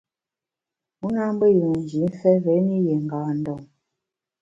[1.05, 3.61] U nâ mbe yùen jimfe réni yié ngâ ndon.